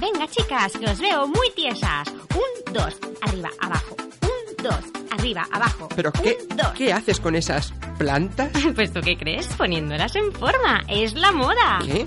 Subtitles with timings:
[0.00, 2.08] Venga, chicas, que os veo muy tiesas.
[2.34, 3.96] Un, dos, arriba, abajo.
[4.22, 4.80] Un, dos,
[5.10, 5.88] arriba, abajo.
[5.94, 6.72] ¿Pero Un, qué, dos.
[6.76, 8.50] qué haces con esas plantas?
[8.74, 10.82] Pues tú qué crees, poniéndolas en forma.
[10.88, 11.80] Es la moda.
[11.84, 12.04] ¿Qué?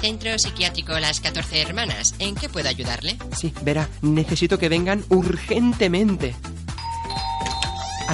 [0.00, 2.14] Centro Psiquiátrico Las 14 Hermanas.
[2.18, 3.16] ¿En qué puedo ayudarle?
[3.34, 6.36] Sí, verá, necesito que vengan urgentemente.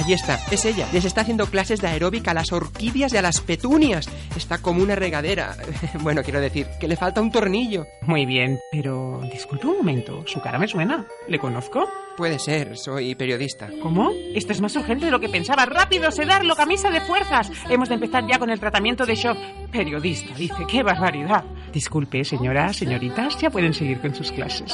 [0.01, 0.87] Allí está, es ella.
[0.91, 4.09] Les está haciendo clases de aeróbica a las orquídeas y a las petunias.
[4.35, 5.55] Está como una regadera.
[6.01, 7.85] Bueno, quiero decir, que le falta un tornillo.
[8.01, 11.05] Muy bien, pero disculpe un momento, su cara me suena.
[11.27, 11.87] ¿Le conozco?
[12.17, 13.69] Puede ser, soy periodista.
[13.81, 14.11] ¿Cómo?
[14.33, 15.65] Esto es más urgente de lo que pensaba.
[15.65, 17.51] ¡Rápido, sedarlo, camisa de fuerzas!
[17.69, 19.37] Hemos de empezar ya con el tratamiento de shock.
[19.71, 21.43] Periodista, dice, qué barbaridad.
[21.71, 24.73] Disculpe, señora, señoritas, ya pueden seguir con sus clases.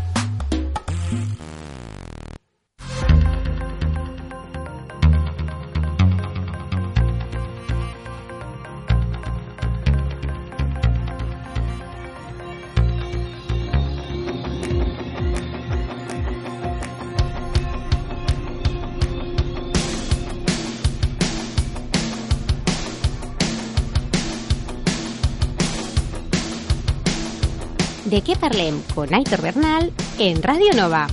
[28.11, 31.07] De qué parlem con Aitor Bernal en Radio Nova.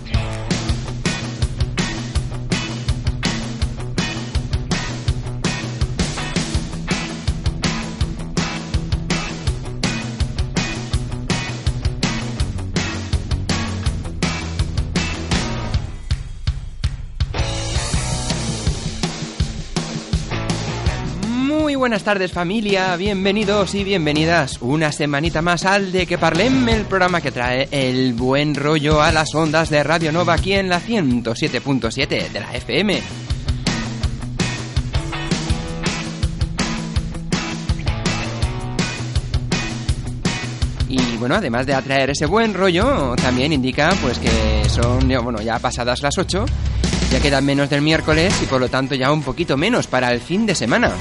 [21.89, 27.22] Buenas tardes familia, bienvenidos y bienvenidas una semanita más al de que Parlem, el programa
[27.22, 32.28] que trae el buen rollo a las ondas de Radio Nova aquí en la 107.7
[32.28, 33.00] de la FM.
[40.91, 45.59] Y bueno, además de atraer ese buen rollo, también indica pues que son, bueno, ya
[45.59, 46.44] pasadas las 8,
[47.10, 50.21] ya quedan menos del miércoles y por lo tanto ya un poquito menos para el
[50.21, 50.93] fin de semana.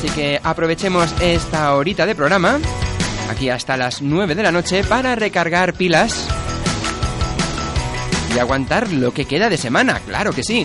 [0.00, 2.58] Así que aprovechemos esta horita de programa,
[3.30, 6.26] aquí hasta las 9 de la noche, para recargar pilas
[8.34, 10.64] y aguantar lo que queda de semana, claro que sí.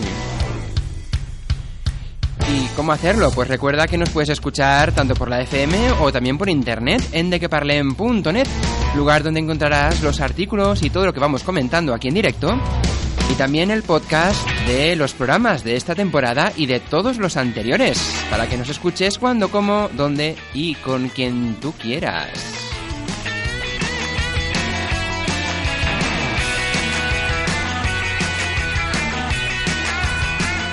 [2.49, 3.29] ¿Y cómo hacerlo?
[3.31, 7.29] Pues recuerda que nos puedes escuchar tanto por la FM o también por internet en
[7.29, 8.47] dequeparlem.net,
[8.95, 12.59] lugar donde encontrarás los artículos y todo lo que vamos comentando aquí en directo.
[13.31, 17.99] Y también el podcast de los programas de esta temporada y de todos los anteriores,
[18.29, 22.29] para que nos escuches cuando, cómo, dónde y con quien tú quieras.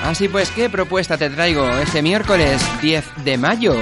[0.03, 3.75] Así pues, ¿qué propuesta te traigo este miércoles 10 de mayo?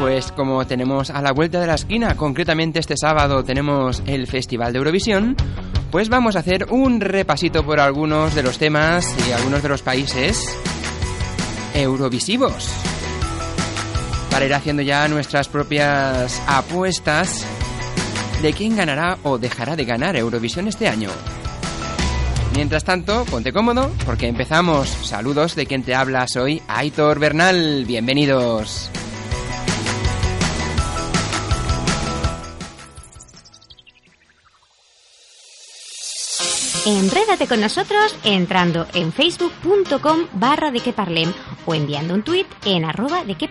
[0.00, 4.72] Pues como tenemos a la vuelta de la esquina, concretamente este sábado tenemos el Festival
[4.72, 5.36] de Eurovisión,
[5.90, 9.82] pues vamos a hacer un repasito por algunos de los temas y algunos de los
[9.82, 10.42] países
[11.74, 12.70] eurovisivos.
[14.30, 17.44] Para ir haciendo ya nuestras propias apuestas
[18.40, 21.10] de quién ganará o dejará de ganar Eurovisión este año.
[22.54, 24.88] Mientras tanto, ponte cómodo porque empezamos.
[24.88, 27.84] Saludos de quien te habla, soy Aitor Bernal.
[27.84, 28.90] Bienvenidos.
[36.90, 40.92] Enrédate con nosotros entrando en facebook.com barra de que
[41.64, 43.48] o enviando un tuit en arroba de que.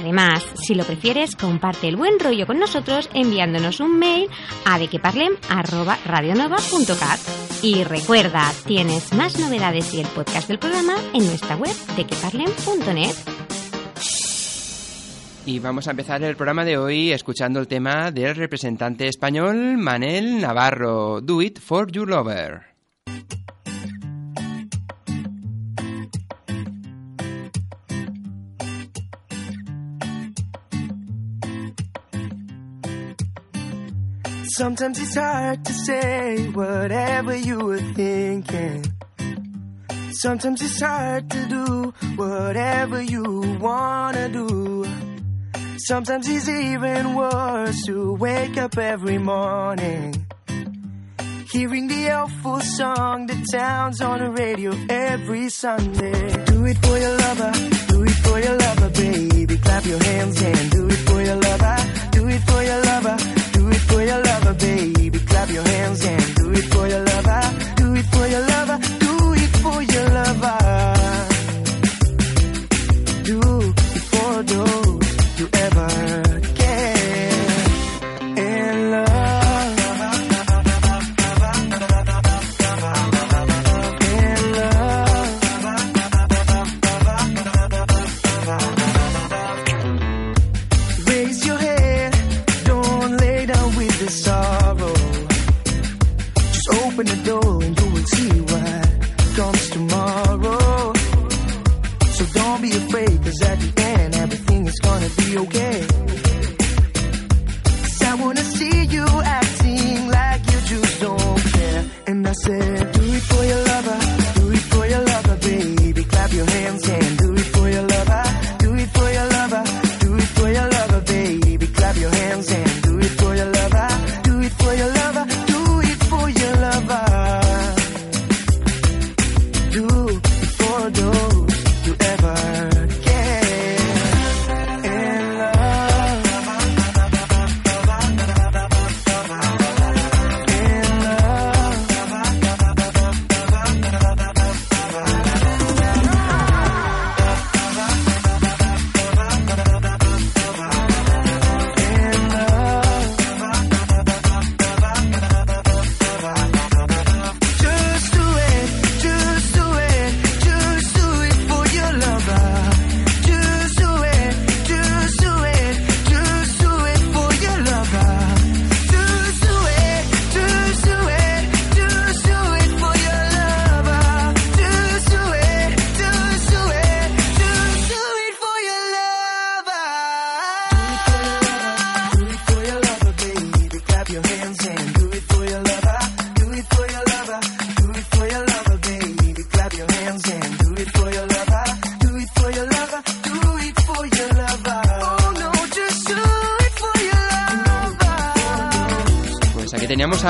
[0.00, 4.30] Además, si lo prefieres, comparte el buen rollo con nosotros enviándonos un mail
[4.64, 7.20] a dequeparlem arroba radionova.cat.
[7.60, 13.31] Y recuerda, tienes más novedades y el podcast del programa en nuestra web dequeparlem.net.
[15.44, 20.40] Y vamos a empezar el programa de hoy escuchando el tema del representante español Manel
[20.40, 22.62] Navarro, Do It For Your Lover.
[34.56, 38.82] Sometimes it's hard to say whatever you were thinking.
[40.12, 44.86] Sometimes it's hard to do whatever you wanna do.
[45.84, 50.26] Sometimes it's even worse to wake up every morning
[51.52, 56.44] Hearing the awful song that sounds on the radio every Sunday.
[56.46, 57.52] Do it for your lover,
[57.88, 59.56] do it for your lover, baby.
[59.58, 61.76] Clap your hands and do it for your lover.
[62.12, 63.16] Do it for your lover,
[63.52, 65.18] do it for your lover, baby.
[65.18, 67.41] Clap your hands and do it for your lover.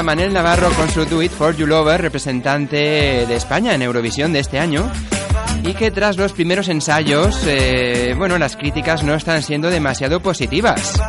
[0.02, 4.58] Manel Navarro con su Do For You Lover, representante de España en Eurovisión de este
[4.58, 4.90] año.
[5.64, 11.00] Y que tras los primeros ensayos, eh, bueno, las críticas no están siendo demasiado positivas.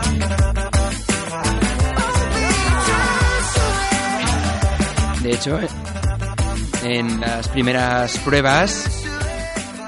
[5.22, 5.60] De hecho,
[6.84, 9.06] en las primeras pruebas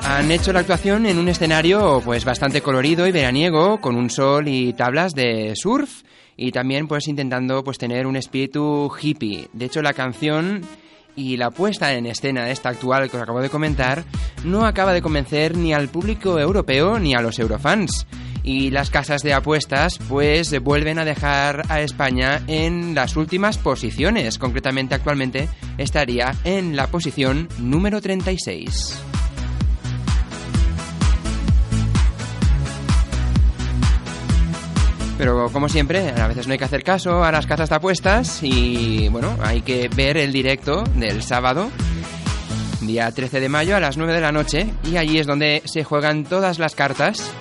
[0.03, 4.47] han hecho la actuación en un escenario pues bastante colorido y veraniego, con un sol
[4.47, 6.03] y tablas de surf
[6.37, 9.49] y también pues intentando pues tener un espíritu hippie.
[9.53, 10.61] De hecho, la canción
[11.15, 14.03] y la puesta en escena esta actual que os acabo de comentar
[14.43, 18.05] no acaba de convencer ni al público europeo ni a los eurofans.
[18.43, 24.37] Y las casas de apuestas pues vuelven a dejar a España en las últimas posiciones.
[24.37, 25.49] Concretamente actualmente
[25.79, 29.24] estaría en la posición número 36.
[35.17, 38.39] Pero como siempre, a veces no hay que hacer caso a las casas de apuestas
[38.43, 41.69] y bueno, hay que ver el directo del sábado,
[42.81, 45.83] día 13 de mayo a las 9 de la noche y allí es donde se
[45.83, 47.31] juegan todas las cartas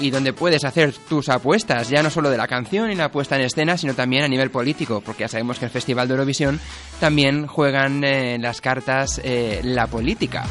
[0.00, 3.36] y donde puedes hacer tus apuestas, ya no solo de la canción y la puesta
[3.36, 6.58] en escena, sino también a nivel político, porque ya sabemos que el Festival de Eurovisión
[6.98, 10.44] también juegan eh, las cartas eh, la política.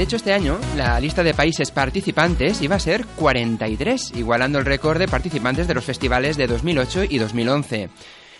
[0.00, 4.64] De hecho, este año la lista de países participantes iba a ser 43, igualando el
[4.64, 7.90] récord de participantes de los festivales de 2008 y 2011.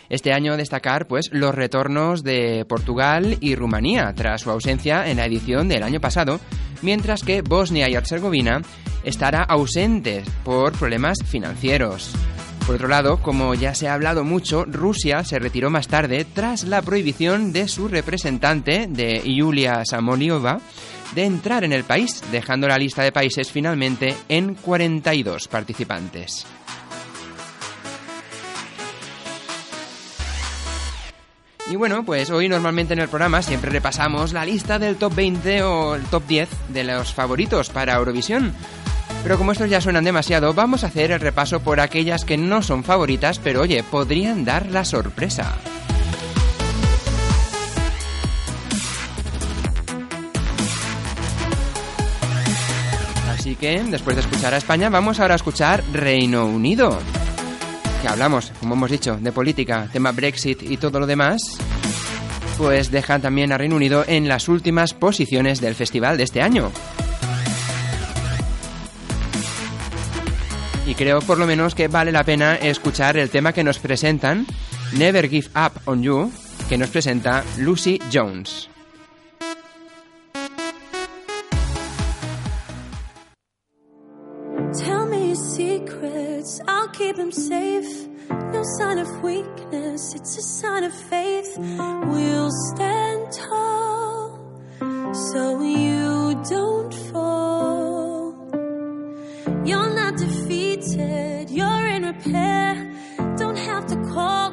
[0.09, 5.27] Este año destacar pues los retornos de Portugal y Rumanía tras su ausencia en la
[5.27, 6.41] edición del año pasado,
[6.81, 8.63] mientras que Bosnia y Herzegovina
[9.05, 12.11] estará ausente por problemas financieros.
[12.67, 16.65] Por otro lado, como ya se ha hablado mucho, Rusia se retiró más tarde tras
[16.65, 20.61] la prohibición de su representante, de Yulia Samoliova,
[21.15, 26.47] de entrar en el país, dejando la lista de países finalmente en 42 participantes.
[31.71, 35.63] Y bueno, pues hoy normalmente en el programa siempre repasamos la lista del top 20
[35.63, 38.53] o el top 10 de los favoritos para Eurovisión.
[39.23, 42.63] Pero como estos ya suenan demasiado, vamos a hacer el repaso por aquellas que no
[42.63, 45.55] son favoritas, pero oye, podrían dar la sorpresa.
[53.41, 56.99] Así que, después de escuchar a España, vamos ahora a escuchar Reino Unido.
[58.03, 61.41] Que hablamos, como hemos dicho, de política, tema Brexit y todo lo demás.
[62.59, 66.71] Pues dejan también a Reino Unido en las últimas posiciones del festival de este año.
[70.87, 74.47] Y creo por lo menos que vale la pena escuchar el tema que nos presentan,
[74.93, 76.31] Never Give Up on You,
[76.69, 78.69] que nos presenta Lucy Jones.
[86.93, 88.09] Keep him safe.
[88.29, 91.57] No sign of weakness, it's a sign of faith.
[91.59, 94.39] We'll stand tall
[95.31, 98.35] so you don't fall.
[99.65, 102.93] You're not defeated, you're in repair.
[103.37, 104.50] Don't have to call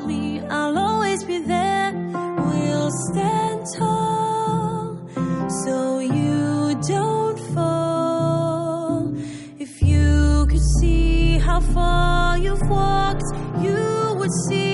[14.29, 14.66] see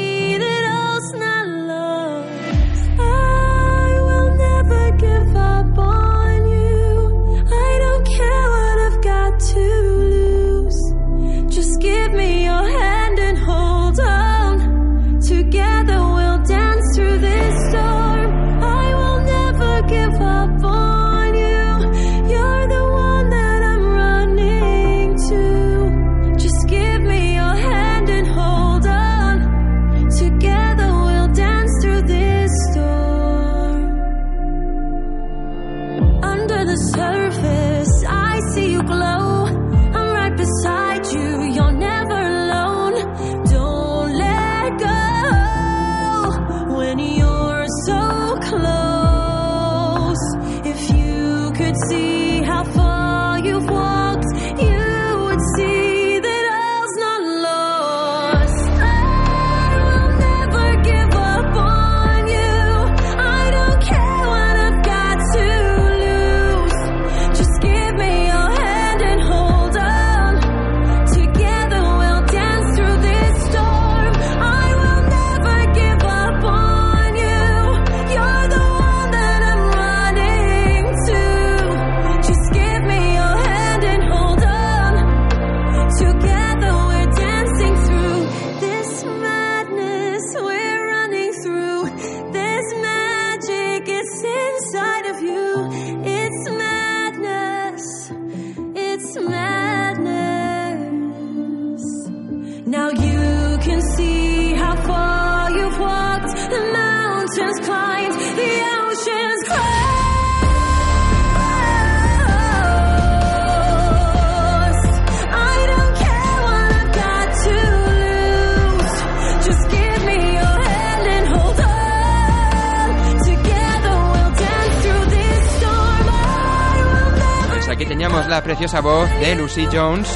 [128.64, 130.08] preciosa voz de Lucy Jones,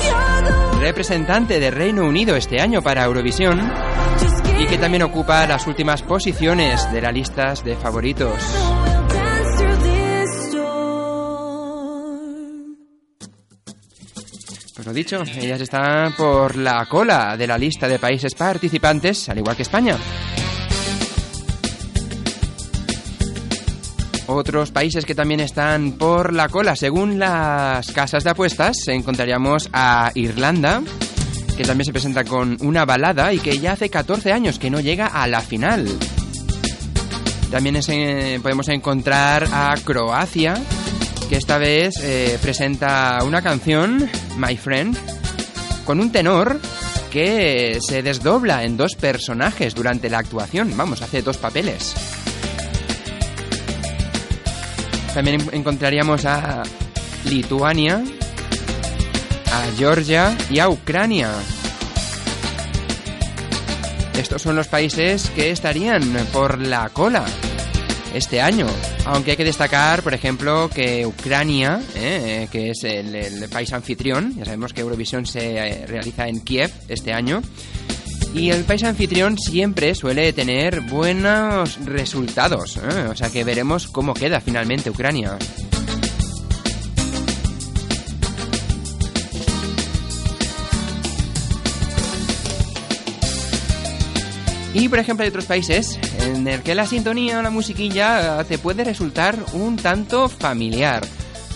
[0.79, 3.59] representante de Reino Unido este año para Eurovisión
[4.57, 8.31] y que también ocupa las últimas posiciones de las listas de favoritos.
[14.75, 19.39] Pues lo dicho, ellas están por la cola de la lista de países participantes, al
[19.39, 19.97] igual que España.
[24.39, 30.11] Otros países que también están por la cola, según las casas de apuestas, encontraríamos a
[30.13, 30.83] Irlanda,
[31.57, 34.79] que también se presenta con una balada y que ya hace 14 años que no
[34.79, 35.87] llega a la final.
[37.49, 40.53] También eh, podemos encontrar a Croacia,
[41.29, 44.95] que esta vez eh, presenta una canción, My Friend,
[45.83, 46.61] con un tenor
[47.11, 50.77] que se desdobla en dos personajes durante la actuación.
[50.77, 52.16] Vamos, hace dos papeles.
[55.17, 56.61] También en- encontraríamos a
[57.25, 58.03] Lituania,
[59.51, 61.31] a Georgia y a Ucrania.
[64.15, 67.25] Estos son los países que estarían por la cola
[68.13, 68.67] este año.
[69.05, 74.35] Aunque hay que destacar, por ejemplo, que Ucrania, eh, que es el, el país anfitrión,
[74.37, 77.41] ya sabemos que Eurovisión se eh, realiza en Kiev este año,
[78.33, 83.07] y el país anfitrión siempre suele tener buenos resultados, ¿eh?
[83.09, 85.37] o sea que veremos cómo queda finalmente Ucrania.
[94.73, 98.57] Y por ejemplo hay otros países en el que la sintonía o la musiquilla te
[98.59, 101.03] puede resultar un tanto familiar.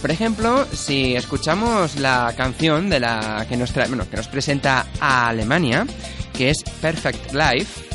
[0.01, 4.87] Por ejemplo, si escuchamos la canción de la que nos, trae- bueno, que nos presenta
[4.99, 5.85] a Alemania,
[6.33, 7.91] que es Perfect Life,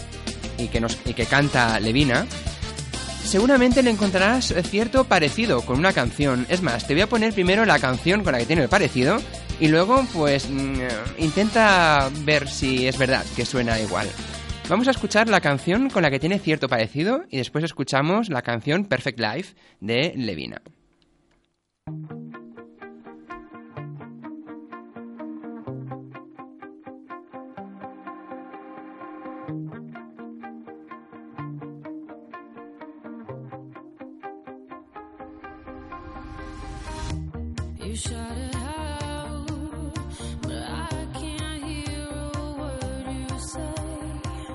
[0.58, 2.26] y que, nos, y que canta Levina,
[3.24, 6.46] seguramente le encontrarás cierto parecido con una canción.
[6.48, 9.18] Es más, te voy a poner primero la canción con la que tiene el parecido
[9.60, 10.80] y luego pues mm,
[11.18, 14.08] intenta ver si es verdad que suena igual.
[14.68, 18.42] Vamos a escuchar la canción con la que tiene cierto parecido y después escuchamos la
[18.42, 20.60] canción Perfect Life de Levina.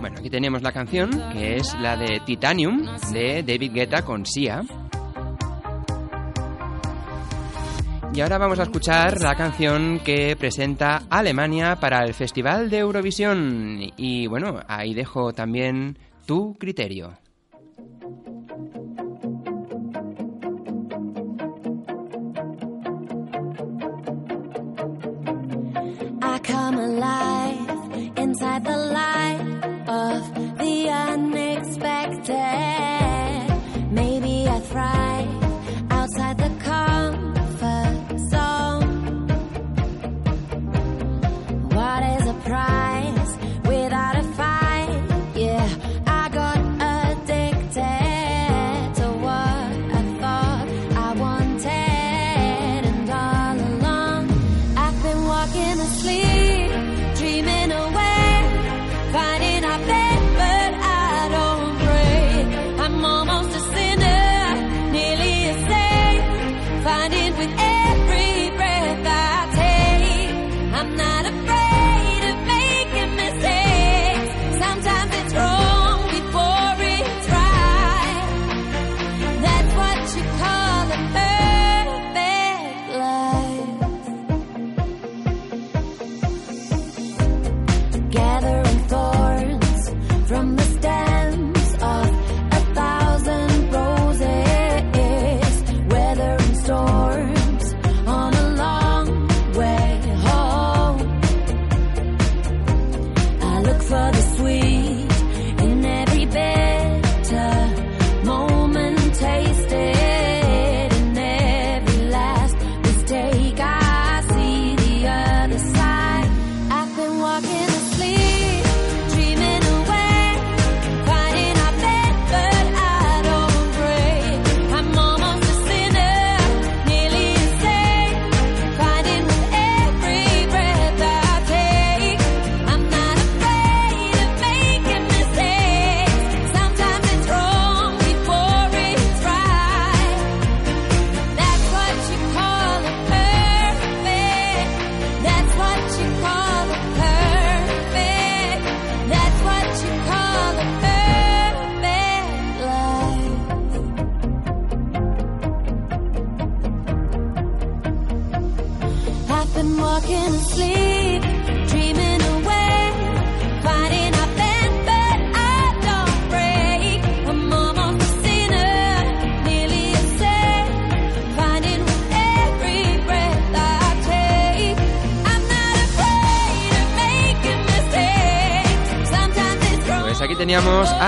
[0.02, 4.64] Bueno, aquí tenemos la canción que es la de Titanium de David Guetta con Sia.
[8.12, 13.78] Y ahora vamos a escuchar la canción que presenta Alemania para el Festival de Eurovisión.
[13.96, 17.21] Y bueno, ahí dejo también tu criterio.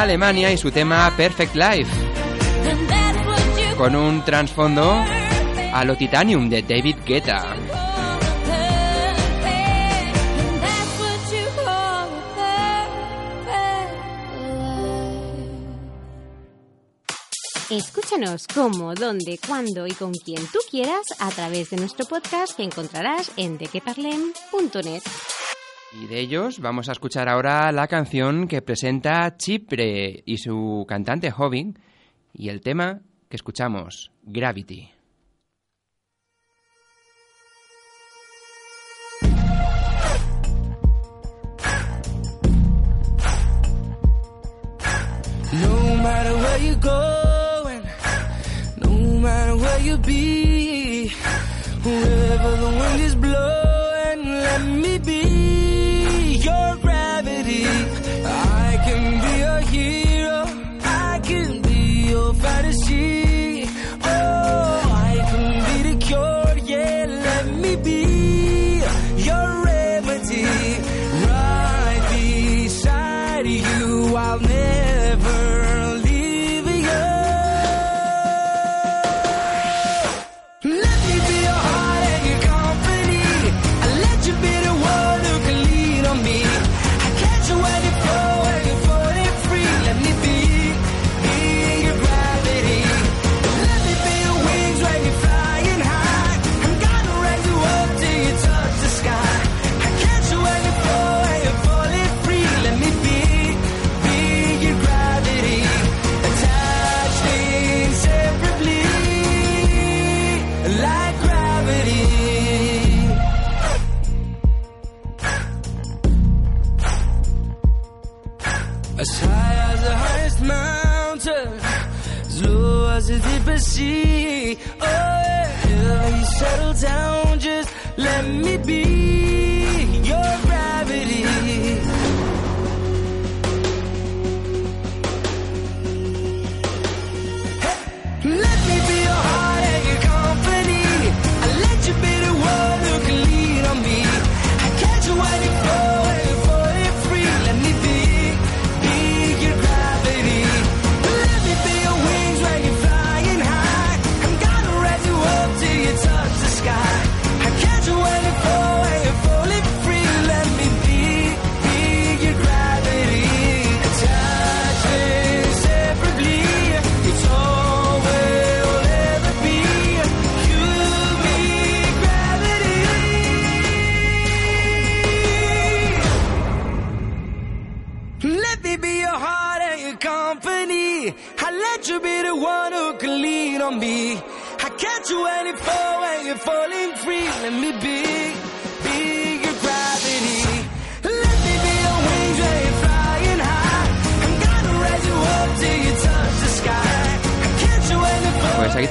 [0.04, 1.90] Alemania y su tema Perfect Life,
[3.78, 5.02] con un trasfondo
[5.74, 7.56] a lo Titanium de David Guetta.
[17.70, 22.64] Escúchanos cómo, dónde, cuándo y con quien tú quieras a través de nuestro podcast que
[22.64, 25.02] encontrarás en dequeparlem.net.
[25.96, 31.32] Y de ellos vamos a escuchar ahora la canción que presenta Chipre y su cantante
[31.32, 31.78] Hobbing
[32.34, 34.90] y el tema que escuchamos, Gravity.
[45.62, 47.84] No matter where you're going,
[48.82, 51.12] no matter where you be,
[51.84, 53.53] wherever the wind is blowing,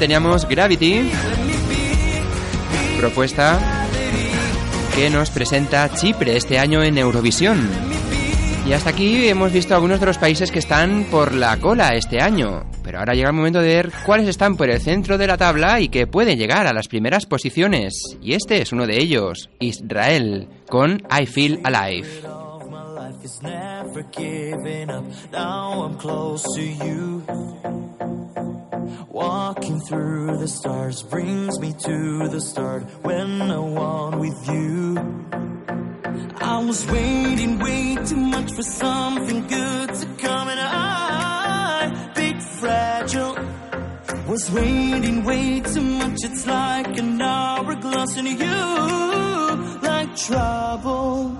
[0.02, 1.12] teníamos Gravity,
[2.98, 3.86] propuesta
[4.96, 7.70] que nos presenta Chipre este año en Eurovisión.
[8.66, 12.20] Y hasta aquí hemos visto algunos de los países que están por la cola este
[12.20, 15.36] año, pero ahora llega el momento de ver cuáles están por el centro de la
[15.36, 17.94] tabla y que pueden llegar a las primeras posiciones.
[18.20, 22.08] Y este es uno de ellos, Israel, con I Feel Alive.
[29.08, 34.98] Walking through the stars brings me to the start when I want with you.
[36.40, 43.38] I was waiting way too much for something good to come and I, big fragile,
[44.26, 46.18] was waiting way too much.
[46.24, 51.36] It's like an hourglass and you, like trouble,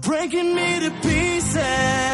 [0.00, 2.09] breaking me to pieces.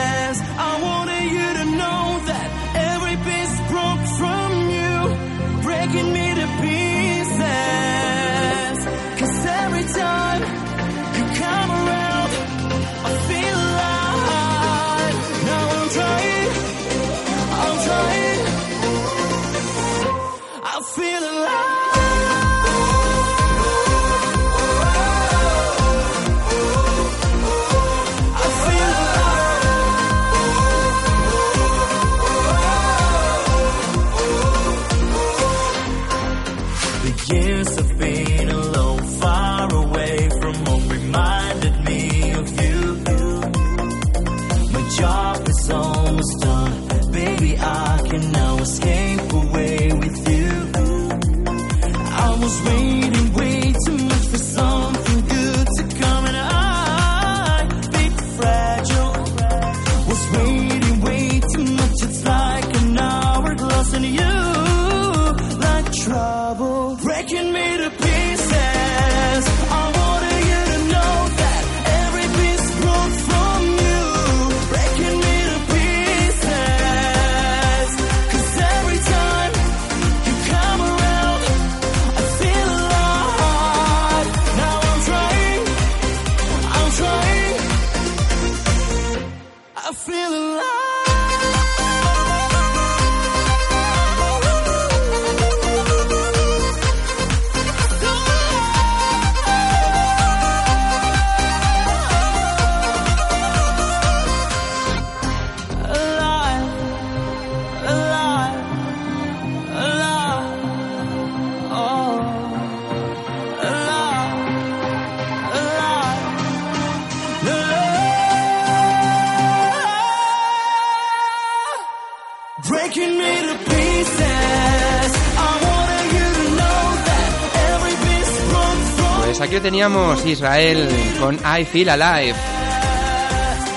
[129.76, 130.88] teníamos Israel
[131.20, 132.34] con I Feel Alive.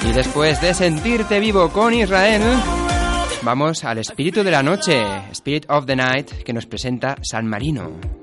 [0.07, 2.41] Y después de sentirte vivo con Israel,
[3.41, 8.18] vamos al espíritu de la noche, Spirit of the Night, que nos presenta San Marino.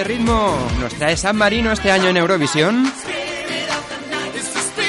[0.00, 2.90] Este ritmo nos trae San Marino este año en Eurovisión.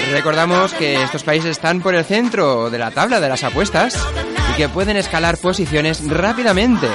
[0.10, 3.94] Recordamos que estos países están por el centro de la tabla de las apuestas
[4.54, 6.88] y que pueden escalar posiciones rápidamente.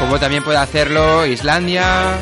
[0.00, 2.18] Como también puede hacerlo Islandia,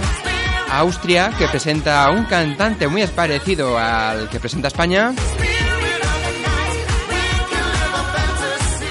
[0.70, 5.14] Austria, que presenta un cantante muy parecido al que presenta España.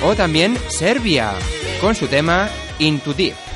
[0.04, 1.34] O también Serbia,
[1.80, 3.47] con su tema Into Deep.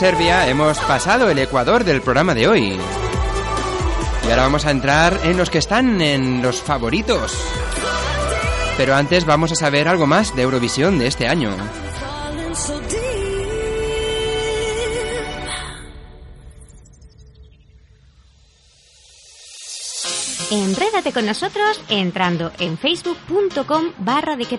[0.00, 2.78] Serbia hemos pasado el Ecuador del programa de hoy.
[4.24, 7.36] Y ahora vamos a entrar en los que están en los favoritos.
[8.78, 11.54] Pero antes vamos a saber algo más de Eurovisión de este año.
[20.50, 24.58] Enrédate con nosotros entrando en facebook.com barra de que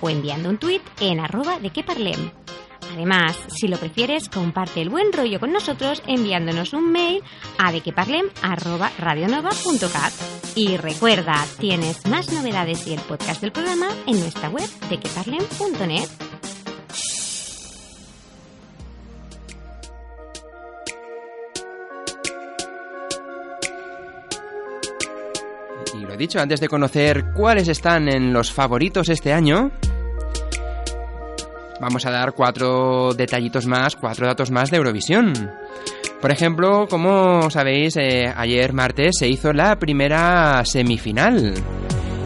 [0.00, 1.82] o enviando un tuit en arroba de que.
[2.92, 7.22] Además, si lo prefieres, comparte el buen rollo con nosotros enviándonos un mail
[7.58, 10.12] a dequeparlem arroba radionova.cat.
[10.56, 16.08] Y recuerda, tienes más novedades y el podcast del programa en nuestra web dequeparlem.net.
[25.94, 29.70] Y lo dicho, antes de conocer cuáles están en los favoritos este año,
[31.80, 35.32] vamos a dar cuatro detallitos más, cuatro datos más de Eurovisión.
[36.20, 41.54] Por ejemplo, como sabéis, eh, ayer martes se hizo la primera semifinal.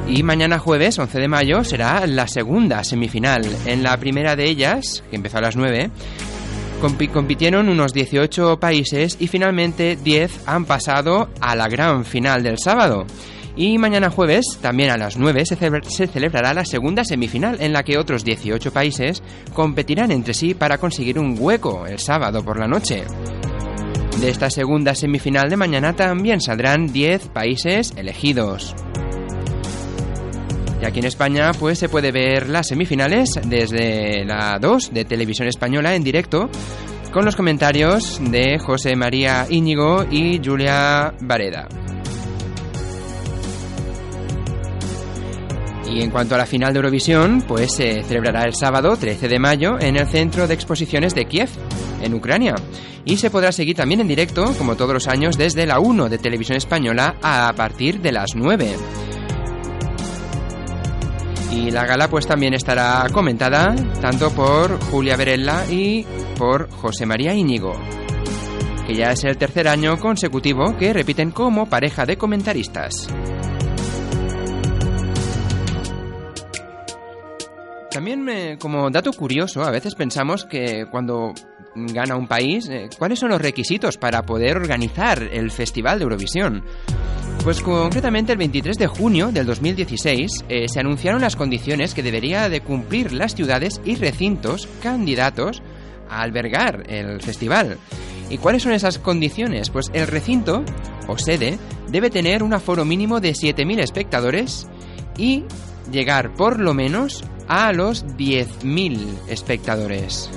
[0.09, 3.45] Y mañana jueves, 11 de mayo, será la segunda semifinal.
[3.67, 5.91] En la primera de ellas, que empezó a las 9,
[6.83, 12.59] compi- compitieron unos 18 países y finalmente 10 han pasado a la gran final del
[12.59, 13.07] sábado.
[13.57, 17.73] Y mañana jueves, también a las 9, se, celebra- se celebrará la segunda semifinal en
[17.73, 22.59] la que otros 18 países competirán entre sí para conseguir un hueco el sábado por
[22.59, 23.05] la noche.
[24.21, 28.75] De esta segunda semifinal de mañana también saldrán 10 países elegidos.
[30.83, 35.47] Y aquí en España pues se puede ver las semifinales desde la 2 de Televisión
[35.49, 36.51] Española en directo
[37.13, 41.69] con los comentarios de José María Íñigo y Julia Vareda.
[45.95, 49.39] Y en cuanto a la final de Eurovisión, pues se celebrará el sábado 13 de
[49.39, 51.49] mayo en el Centro de Exposiciones de Kiev,
[52.03, 52.57] en Ucrania.
[53.05, 56.19] Y se podrá seguir también en directo, como todos los años, desde la 1 de
[56.19, 58.75] Televisión Española a partir de las 9.
[61.53, 66.05] Y la gala pues también estará comentada tanto por Julia Berella y
[66.37, 67.73] por José María Íñigo,
[68.85, 73.07] que ya es el tercer año consecutivo que repiten como pareja de comentaristas.
[77.95, 81.33] También me- como dato curioso, a veces pensamos que cuando
[81.77, 86.65] gana un país, eh, ¿cuáles son los requisitos para poder organizar el Festival de Eurovisión?
[87.45, 92.49] Pues concretamente el 23 de junio del 2016 eh, se anunciaron las condiciones que debería
[92.49, 95.63] de cumplir las ciudades y recintos candidatos
[96.11, 97.79] a albergar el festival.
[98.29, 99.71] ¿Y cuáles son esas condiciones?
[99.71, 100.65] Pues el recinto
[101.07, 104.67] o sede debe tener un aforo mínimo de 7.000 espectadores
[105.17, 105.45] y
[105.93, 110.31] llegar por lo menos a los 10.000 espectadores.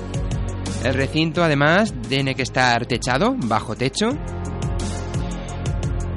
[0.84, 4.10] El recinto además tiene que estar techado, bajo techo,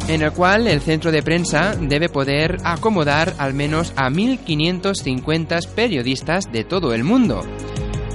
[0.07, 6.51] en el cual el centro de prensa debe poder acomodar al menos a 1.550 periodistas
[6.51, 7.41] de todo el mundo.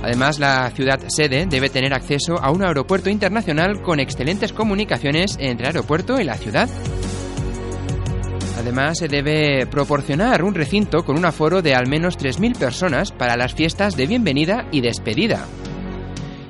[0.03, 5.69] Además, la ciudad sede debe tener acceso a un aeropuerto internacional con excelentes comunicaciones entre
[5.69, 6.69] el aeropuerto y la ciudad.
[8.59, 13.37] Además, se debe proporcionar un recinto con un aforo de al menos 3.000 personas para
[13.37, 15.47] las fiestas de bienvenida y despedida.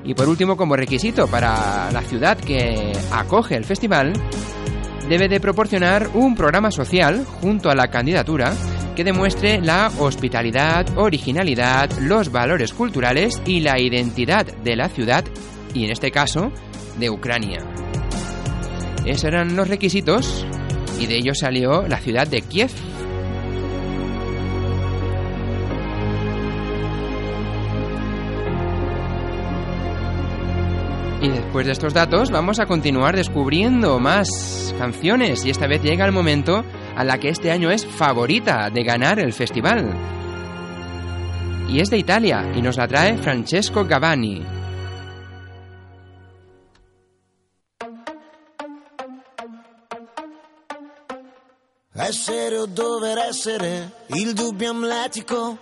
[0.04, 4.12] Y por último, como requisito para la ciudad que acoge el festival,
[5.08, 8.52] debe de proporcionar un programa social junto a la candidatura
[8.94, 15.24] que demuestre la hospitalidad, originalidad, los valores culturales y la identidad de la ciudad
[15.74, 16.52] y en este caso
[16.98, 17.58] de Ucrania.
[19.04, 20.46] Esos eran los requisitos
[20.98, 22.70] y de ellos salió la ciudad de Kiev.
[31.22, 36.04] Y después de estos datos vamos a continuar descubriendo más canciones y esta vez llega
[36.04, 39.96] el momento a la que este año es favorita de ganar el festival.
[41.68, 44.55] Y es de Italia y nos la trae Francesco Gavani.
[51.98, 55.56] Essere o dover essere il dubbio amletico,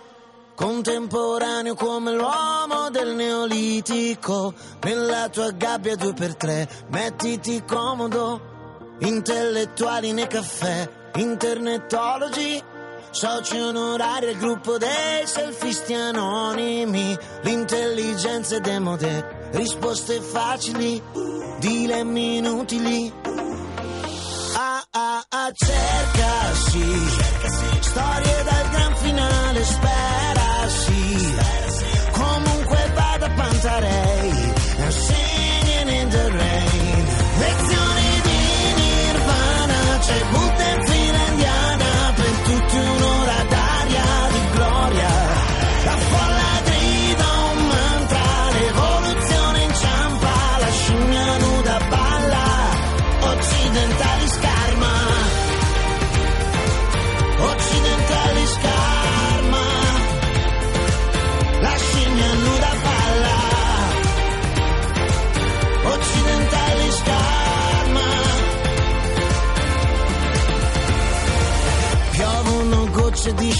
[0.53, 8.53] contemporaneo come l'uomo del neolitico, nella tua gabbia due per tre, mettiti comodo.
[8.99, 12.61] Intellettuali nei caffè, internetologi,
[13.11, 21.01] soci onorari al gruppo dei selfisti anonimi, l'intelligenza è demode, risposte facili,
[21.59, 23.44] dilemmi inutili
[24.97, 31.35] a, ah, cerca sì, storie dal gran finale, spera sì,
[32.11, 33.94] comunque vada a panzare.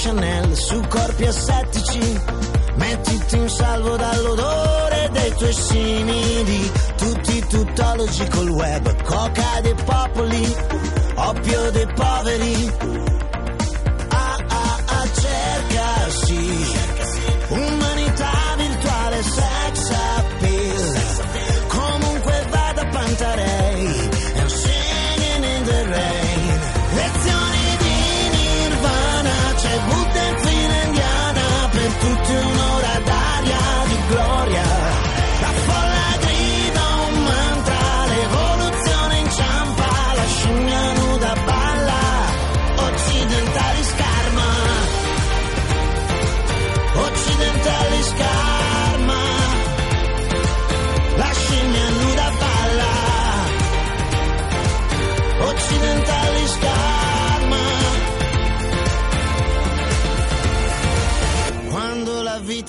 [0.05, 2.21] Chanel su corpi assettici.
[2.75, 6.71] Mettiti in salvo dall'odore dei tuoi simili.
[6.95, 10.55] Tutti tuttologi col web, coca dei popoli,
[11.15, 12.71] oppio dei poveri.
[14.09, 16.94] Ah ah ah, cercasi.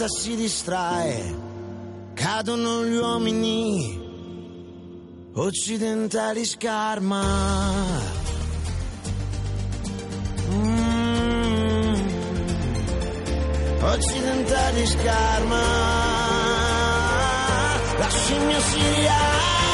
[0.06, 1.34] Vita si distrae,
[2.14, 4.00] cadono gli uomini,
[5.34, 7.22] occidentali scarma.
[10.50, 11.94] Mm.
[13.80, 15.62] Occidentali scarma,
[17.98, 19.65] la scimmia si rialza.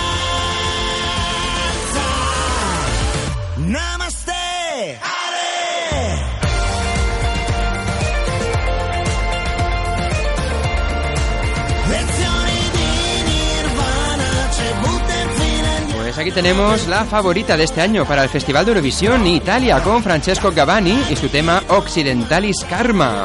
[16.22, 20.52] Aquí tenemos la favorita de este año para el Festival de Eurovisión Italia con Francesco
[20.52, 23.24] Gavani y su tema Occidentalis Karma.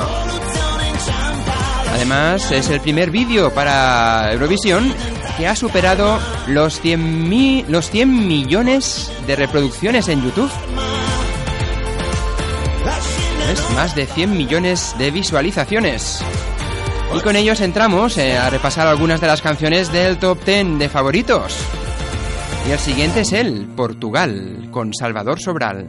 [1.94, 4.94] Además, es el primer vídeo para Eurovisión
[5.38, 6.18] que ha superado
[6.48, 10.50] los 100, mi- los 100 millones de reproducciones en YouTube.
[13.52, 16.22] Es más de 100 millones de visualizaciones.
[17.16, 20.90] Y con ellos entramos eh, a repasar algunas de las canciones del top 10 de
[20.90, 21.56] favoritos.
[22.68, 25.88] Y el siguiente es el Portugal, con Salvador Sobral.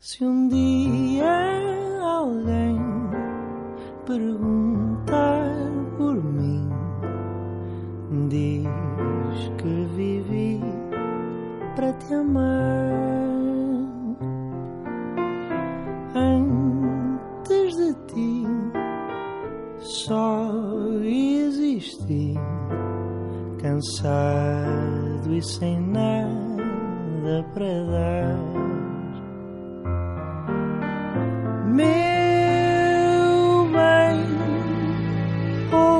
[0.00, 1.30] Se um dia
[2.02, 2.80] alguém
[4.06, 5.46] perguntar
[5.96, 6.59] por mim,
[8.30, 10.60] diz que vivi
[11.74, 12.90] para te amar.
[16.14, 18.46] Antes de ti
[19.78, 20.48] só
[21.02, 22.34] existi,
[23.60, 28.38] cansado e sem nada para dar.
[31.66, 31.88] Meu
[33.72, 34.20] bem,
[35.72, 35.99] ouve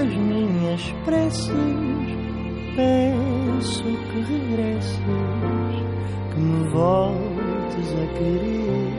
[0.00, 1.50] as minhas preces,
[2.76, 5.00] peço que regresses,
[6.30, 8.92] que me voltes a querer.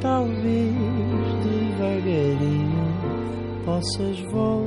[0.00, 0.74] talvez
[1.44, 2.84] devagarinho
[3.64, 4.63] possas voltar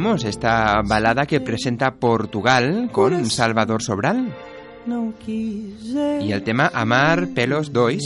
[0.00, 4.34] tenemos esta balada que presenta Portugal con Salvador Sobral
[5.30, 8.02] y el tema Amar Pelos Dois.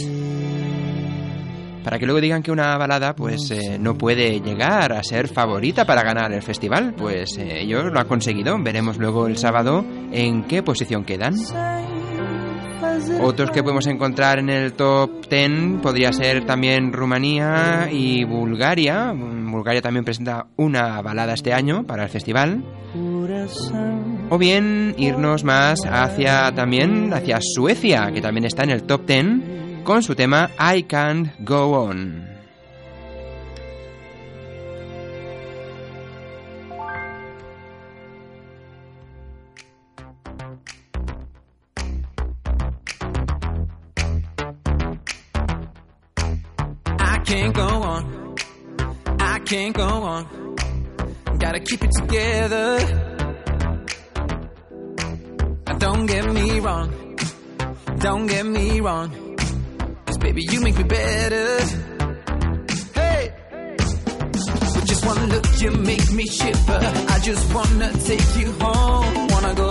[1.85, 5.85] Para que luego digan que una balada pues eh, no puede llegar a ser favorita
[5.85, 8.61] para ganar el festival, pues eh, ellos lo han conseguido.
[8.61, 11.35] Veremos luego el sábado en qué posición quedan.
[13.21, 19.13] Otros que podemos encontrar en el top 10 podría ser también Rumanía y Bulgaria.
[19.15, 22.65] Bulgaria también presenta una balada este año para el festival.
[24.31, 29.85] O bien irnos más hacia también hacia Suecia, que también está en el top 10
[29.85, 32.34] con su tema I Can't Go On.
[49.45, 50.57] Can't go on.
[51.39, 52.79] Gotta keep it together.
[55.79, 57.17] Don't get me wrong.
[57.99, 59.37] Don't get me wrong.
[60.07, 61.59] Cause baby, you make me better.
[62.95, 63.33] Hey!
[64.75, 66.81] With just one look, you make me shiver.
[67.09, 69.29] I just wanna take you home.
[69.29, 69.71] Wanna go.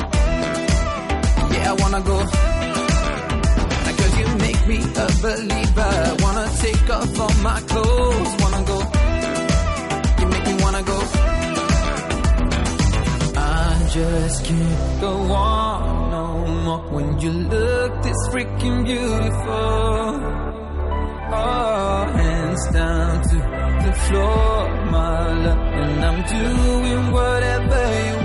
[1.53, 2.25] Yeah, I wanna go.
[4.15, 6.15] You make me a believer.
[6.19, 8.42] Wanna take off all my clothes.
[13.93, 20.19] Just can't go on no more when you look this freaking beautiful.
[21.35, 23.35] Oh, hands down to
[23.85, 28.22] the floor, my love, and I'm doing whatever you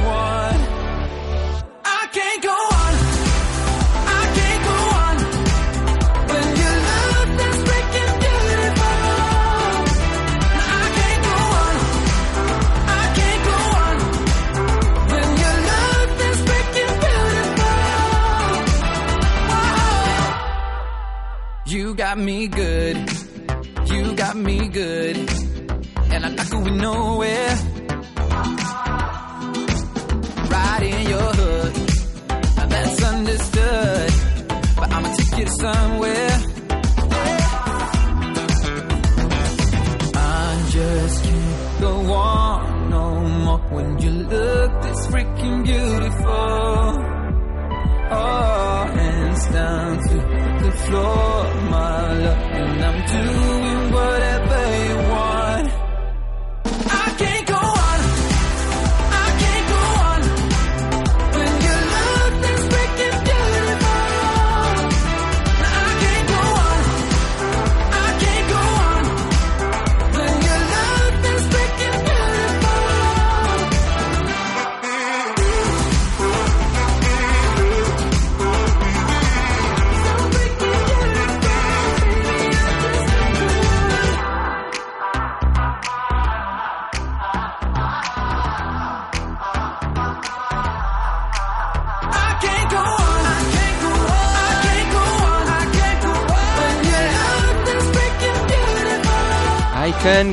[22.09, 22.97] got me good.
[23.91, 25.19] You got me good.
[26.11, 27.68] And I'm not going nowhere.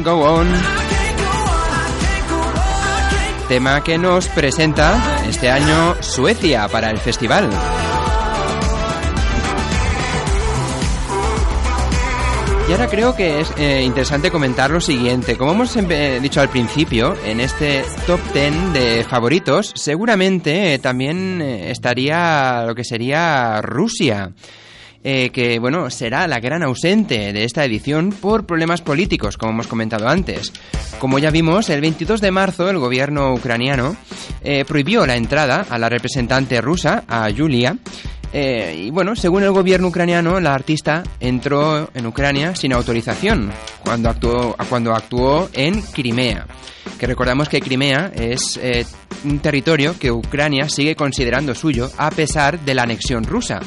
[0.05, 0.47] Go On.
[3.49, 7.49] Tema que nos presenta este año Suecia para el festival.
[12.67, 15.37] Y ahora creo que es eh, interesante comentar lo siguiente.
[15.37, 21.41] Como hemos empe- dicho al principio, en este top 10 de favoritos, seguramente eh, también
[21.43, 24.31] eh, estaría lo que sería Rusia.
[25.07, 29.67] Eh, que bueno será la gran ausente de esta edición por problemas políticos, como hemos
[29.67, 30.51] comentado antes.
[30.99, 33.95] Como ya vimos, el 22 de marzo el gobierno ucraniano
[34.43, 37.77] eh, prohibió la entrada a la representante rusa, a Yulia.
[38.33, 43.51] eh, y bueno, según el gobierno ucraniano, la artista entró en Ucrania sin autorización
[43.83, 46.47] cuando actuó, cuando actuó en Crimea.
[46.99, 48.85] Que recordamos que Crimea es eh,
[49.23, 53.59] un territorio que Ucrania sigue considerando suyo a pesar de la anexión rusa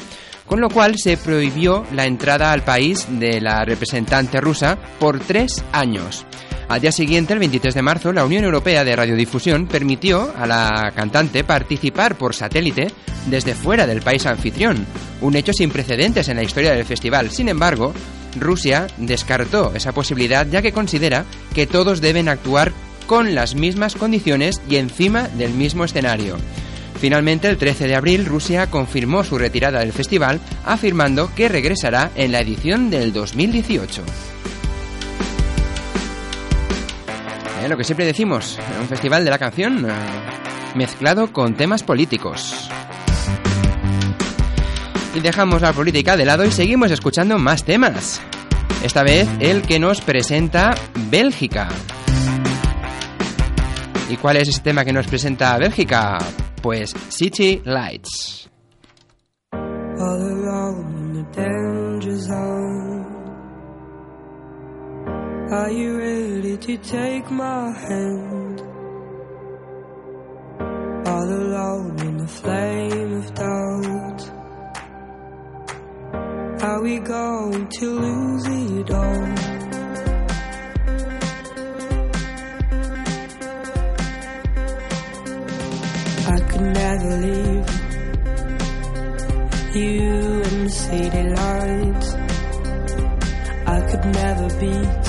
[0.49, 5.63] con lo cual se prohibió la entrada al país de la representante rusa por tres
[5.71, 6.25] años.
[6.67, 10.91] Al día siguiente, el 23 de marzo, la Unión Europea de Radiodifusión permitió a la
[10.95, 12.87] cantante participar por satélite
[13.27, 14.85] desde fuera del país anfitrión,
[15.21, 17.31] un hecho sin precedentes en la historia del festival.
[17.31, 17.93] Sin embargo,
[18.35, 22.71] Rusia descartó esa posibilidad ya que considera que todos deben actuar
[23.07, 26.37] con las mismas condiciones y encima del mismo escenario.
[26.99, 32.33] Finalmente, el 13 de abril, Rusia confirmó su retirada del festival, afirmando que regresará en
[32.33, 34.03] la edición del 2018.
[37.63, 39.93] Eh, lo que siempre decimos, un festival de la canción eh,
[40.75, 42.69] mezclado con temas políticos.
[45.15, 48.21] Y dejamos la política de lado y seguimos escuchando más temas.
[48.83, 50.75] Esta vez el que nos presenta
[51.09, 51.69] Bélgica.
[54.09, 56.17] ¿Y cuál es ese tema que nos presenta Bélgica?
[56.61, 58.49] Pues City Lights.
[59.99, 63.05] all alone the danger zone.
[65.51, 68.61] Are you ready to take my hand?
[71.07, 74.21] All alone in the flame of doubt.
[76.63, 79.58] Are we going to lose it all?
[86.59, 87.69] Never leave
[89.73, 92.13] you in the city lights.
[93.65, 95.03] I could never beat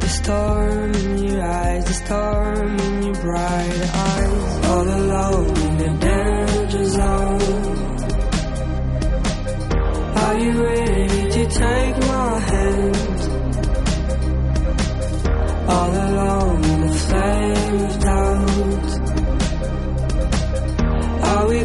[0.00, 4.66] the storm in your eyes, the storm in your bright eyes.
[4.66, 7.40] All alone in the danger zone.
[10.16, 12.19] Are you ready to take my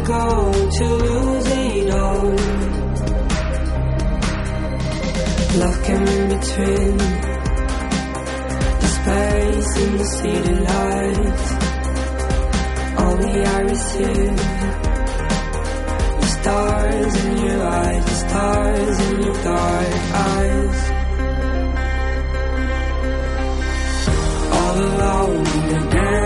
[0.06, 2.30] Going to lose it all?
[5.58, 6.96] Love came in between
[8.82, 11.46] the space and the city lights.
[13.02, 14.36] Only I receive
[16.20, 19.94] the stars in your eyes, the stars in your dark
[20.30, 20.78] eyes.
[24.52, 26.25] All alone in the danger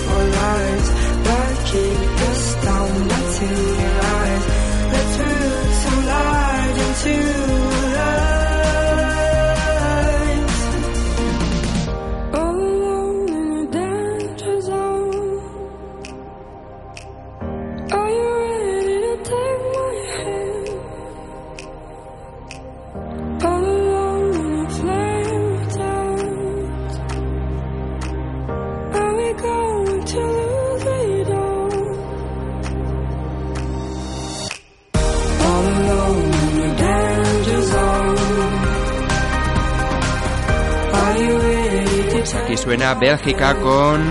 [42.61, 44.01] suena Bélgica con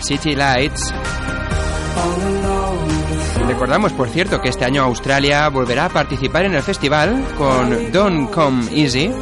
[0.00, 0.92] City Lights.
[3.46, 8.30] recordamos, por cierto, que este año Australia volverá a participar en el festival con Don't
[8.30, 9.12] Come Easy.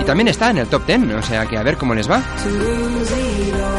[0.00, 2.22] Y también está en el top 10, o sea que a ver cómo les va.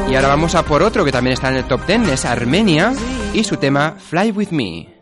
[0.09, 2.91] Y ahora vamos a por otro que también está en el top 10, es Armenia
[3.33, 4.92] y su tema Fly With Me.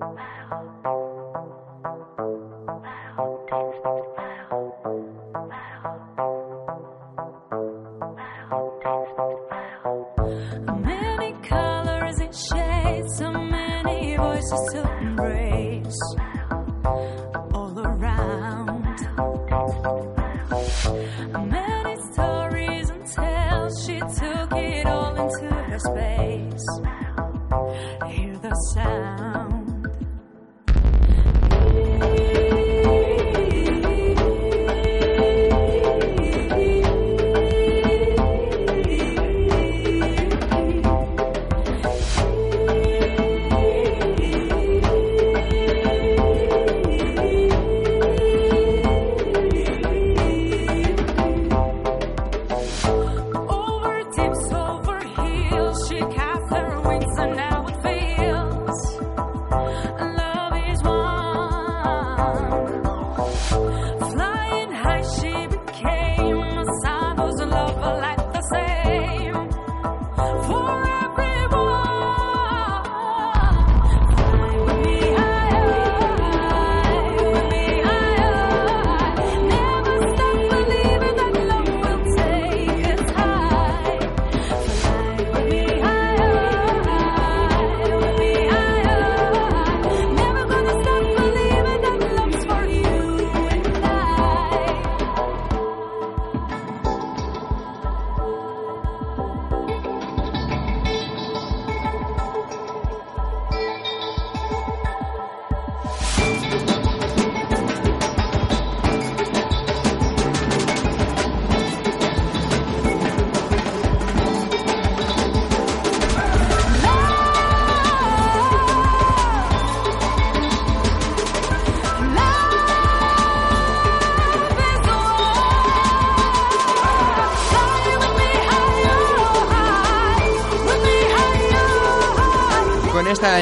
[0.00, 0.99] Wow.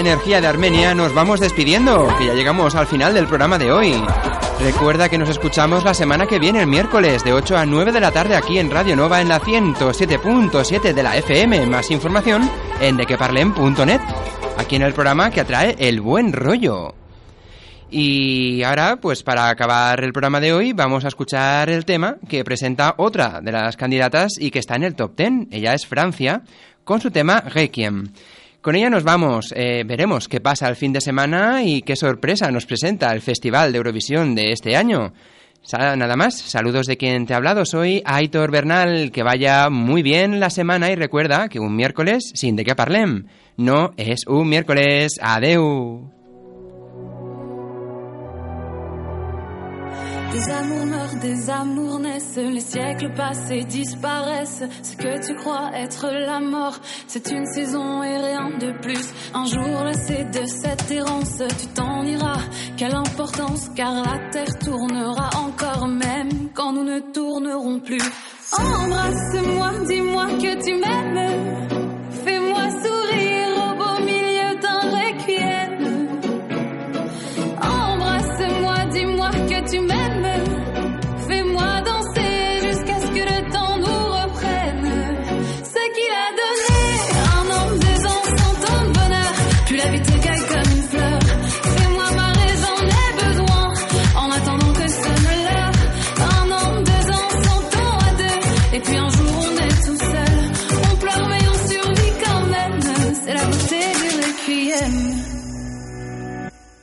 [0.09, 3.95] Energía de Armenia nos vamos despidiendo, que ya llegamos al final del programa de hoy.
[4.59, 8.01] Recuerda que nos escuchamos la semana que viene, el miércoles, de 8 a 9 de
[8.01, 11.67] la tarde aquí en Radio Nova en la 107.7 de la FM.
[11.67, 12.51] Más información
[12.81, 14.01] en dequeparlem.net,
[14.57, 16.95] aquí en el programa que atrae el buen rollo.
[17.91, 22.45] Y ahora, pues para acabar el programa de hoy, vamos a escuchar el tema que
[22.45, 25.49] presenta otra de las candidatas y que está en el top 10.
[25.51, 26.45] Ella es Francia,
[26.83, 28.07] con su tema Requiem.
[28.61, 32.51] Con ella nos vamos, eh, veremos qué pasa el fin de semana y qué sorpresa
[32.51, 35.13] nos presenta el Festival de Eurovisión de este año.
[35.73, 40.41] Nada más, saludos de quien te ha hablado, soy Aitor Bernal, que vaya muy bien
[40.41, 45.21] la semana y recuerda que un miércoles sin de qué parlem, no es un miércoles,
[45.21, 46.18] adeu.
[50.33, 54.63] Des amours meurent, des amours naissent, les siècles passent et disparaissent.
[54.83, 59.13] Ce que tu crois être la mort, c'est une saison et rien de plus.
[59.35, 62.43] Un jour lassé de cette errance, tu t'en iras.
[62.77, 68.03] Quelle importance, car la terre tournera encore même quand nous ne tournerons plus.
[68.53, 72.09] Embrasse-moi, dis-moi que tu m'aimes.
[72.25, 76.09] Fais-moi sourire au beau milieu d'un requiem.
[77.63, 79.98] Embrasse-moi, dis-moi que tu m'aimes.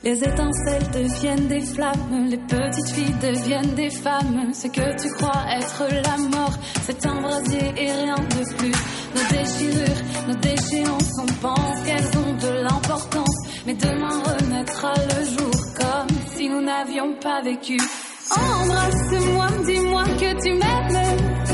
[0.06, 4.52] Les étincelles deviennent des flammes, les petites filles deviennent des femmes.
[4.54, 8.76] Ce que tu crois être la mort, c'est un brasier et rien de plus.
[9.16, 13.36] Nos déchirures, nos déchéances, on pense qu'elles ont de l'importance.
[13.66, 17.76] Mais demain renaîtra le jour comme si nous n'avions pas vécu.
[18.30, 21.45] Embrasse-moi, dis-moi que tu m'aimes.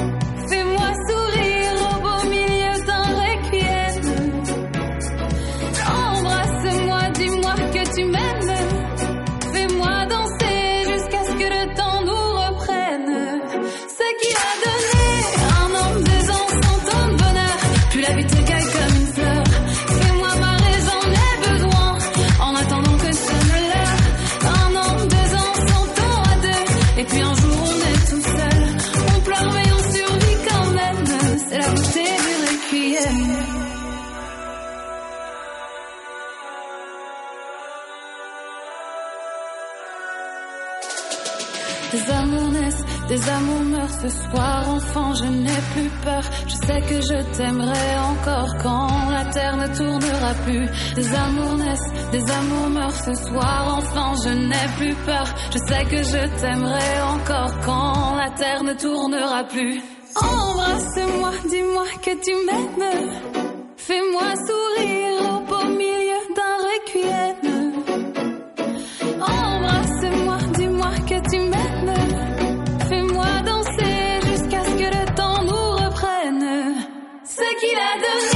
[44.03, 44.69] Ce soir.
[44.69, 46.23] Enfant, je n'ai plus peur.
[46.47, 50.67] Je sais que je t'aimerai encore quand la terre ne tournera plus.
[50.95, 53.79] Des amours naissent, des amours meurent ce soir.
[53.79, 55.27] Enfin, je n'ai plus peur.
[55.53, 59.81] Je sais que je t'aimerai encore quand la terre ne tournera plus.
[60.17, 63.11] Embrasse-moi, dis-moi que tu m'aimes.
[63.77, 65.63] Fais-moi sourire au beau
[77.63, 78.32] qu'il a.